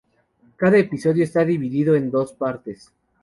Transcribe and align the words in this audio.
Cada 0.57 0.79
episodio 0.79 1.23
está 1.23 1.45
dividido 1.45 1.93
en 1.95 2.09
dos 2.09 2.33
partes. 2.33 2.91